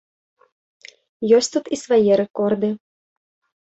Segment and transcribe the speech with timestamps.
[1.41, 2.77] Ёсць тут і свае рэкорды.